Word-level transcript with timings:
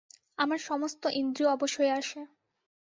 আমার 0.39 0.59
সমস্ত 0.61 1.03
ইন্দ্রিয় 1.13 1.49
অবশ 1.49 1.71
হয়ে 1.79 1.93
আসে। 1.93 2.19